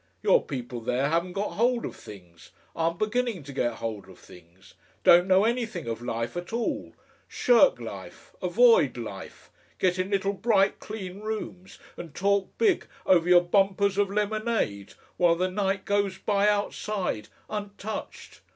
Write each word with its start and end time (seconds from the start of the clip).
Your 0.23 0.41
people 0.43 0.81
there 0.81 1.09
haven't 1.09 1.33
got 1.33 1.51
hold 1.51 1.85
of 1.85 1.95
things, 1.95 2.49
aren't 2.75 2.97
beginning 2.97 3.43
to 3.43 3.53
get 3.53 3.75
hold 3.75 4.09
of 4.09 4.17
things, 4.17 4.73
don't 5.03 5.27
know 5.27 5.43
anything 5.45 5.85
of 5.85 6.01
life 6.01 6.35
at 6.35 6.51
all, 6.51 6.95
shirk 7.27 7.79
life, 7.79 8.33
avoid 8.41 8.97
life, 8.97 9.51
get 9.77 9.99
in 9.99 10.09
little 10.09 10.33
bright 10.33 10.79
clean 10.79 11.19
rooms 11.19 11.77
and 11.97 12.15
talk 12.15 12.49
big 12.57 12.87
over 13.05 13.29
your 13.29 13.43
bumpers 13.43 13.99
of 13.99 14.09
lemonade 14.09 14.95
while 15.17 15.35
the 15.35 15.51
Night 15.51 15.85
goes 15.85 16.17
by 16.17 16.47
outside 16.49 17.27
untouched. 17.47 18.39